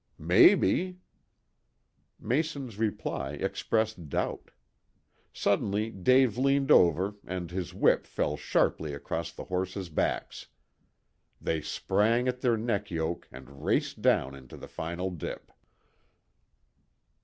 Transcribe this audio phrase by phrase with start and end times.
[0.17, 0.97] "Maybe."
[2.19, 4.49] Mason's reply expressed doubt.
[5.31, 10.47] Suddenly Dave leant over and his whip fell sharply across the horses' backs.
[11.39, 15.51] They sprang at their neck yoke and raced down into the final dip.